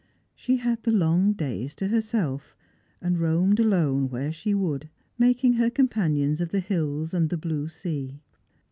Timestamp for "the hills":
6.49-7.13